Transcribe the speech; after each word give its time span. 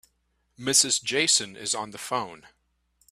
Mrs. 0.57 1.03
Jason 1.03 1.55
is 1.55 1.75
on 1.75 1.91
the 1.91 1.99
phone. 1.99 2.47